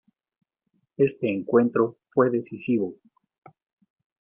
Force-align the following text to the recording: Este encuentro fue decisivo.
Este 0.97 1.29
encuentro 1.31 1.99
fue 2.09 2.31
decisivo. 2.31 2.95